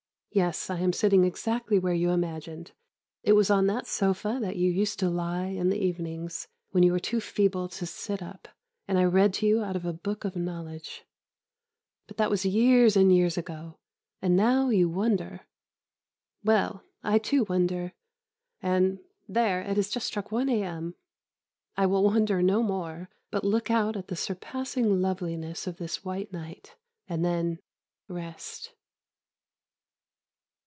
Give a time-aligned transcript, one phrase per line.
[0.33, 2.71] Yes, I am sitting exactly where you imagined.
[3.21, 6.93] It was on that sofa that you used to lie in the evenings, when you
[6.93, 8.47] were too feeble to sit up,
[8.87, 11.03] and I read to you out of a book of knowledge.
[12.07, 13.79] But that was years and years ago,
[14.21, 15.47] and now you wonder.
[16.45, 17.91] Well, I too wonder,
[18.61, 20.95] and there, it has just struck 1 A.M.
[21.75, 26.31] I will wonder no more, but look out at the surpassing loveliness of this white
[26.31, 26.75] night,
[27.09, 27.59] and then
[28.07, 28.71] rest.